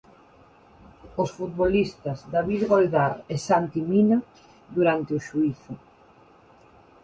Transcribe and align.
Os 1.21 1.29
futbolistas 1.37 2.17
David 2.35 2.61
Goldar 2.73 3.13
e 3.33 3.35
Santi 3.47 3.81
Mina, 3.89 4.17
durante 4.75 5.11
o 5.17 5.23
xuízo. 5.27 5.73